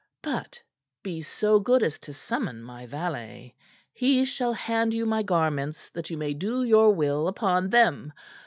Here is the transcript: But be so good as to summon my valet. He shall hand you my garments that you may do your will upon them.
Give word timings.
But 0.23 0.63
be 1.03 1.21
so 1.21 1.59
good 1.59 1.83
as 1.83 1.99
to 1.99 2.11
summon 2.11 2.63
my 2.63 2.87
valet. 2.87 3.53
He 3.93 4.25
shall 4.25 4.53
hand 4.53 4.95
you 4.95 5.05
my 5.05 5.21
garments 5.21 5.89
that 5.89 6.09
you 6.09 6.17
may 6.17 6.33
do 6.33 6.63
your 6.63 6.91
will 6.95 7.27
upon 7.27 7.69
them. 7.69 8.11